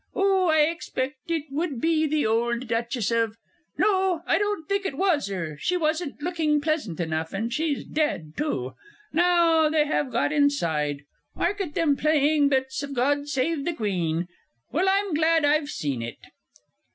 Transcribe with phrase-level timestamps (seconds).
[0.15, 3.37] Oh, I expect it would be the old Duchess of
[3.77, 8.33] No, I don't think it was 'er, she wasn't looking pleasant enough, and she's dead,
[8.35, 8.73] too....
[9.13, 11.03] Now they have got inside
[11.37, 14.27] 'ark at them playing bits of God Save the Queen.
[14.71, 16.17] Well, I'm glad I've seen it.